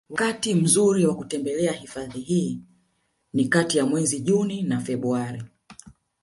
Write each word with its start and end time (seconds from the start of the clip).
Wakati 0.09 0.55
mzuri 0.55 1.05
wa 1.05 1.15
kutembelea 1.15 1.71
hifadhi 1.73 2.19
hii 2.19 2.59
ni 3.33 3.45
kati 3.47 3.77
ya 3.77 3.85
mwezi 3.85 4.19
Juni 4.19 4.61
na 4.61 4.79
Februari 4.81 5.43